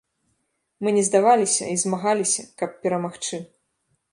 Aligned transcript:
Мы 0.85 0.93
не 0.95 1.03
здаваліся 1.09 1.63
і 1.73 1.77
змагаліся, 1.83 2.41
каб 2.63 2.69
перамагчы. 2.87 3.35